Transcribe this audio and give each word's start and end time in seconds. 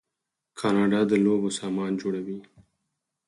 کاناډا 0.59 1.01
د 1.11 1.13
لوبو 1.25 1.49
سامان 1.59 1.91
جوړوي. 2.01 2.39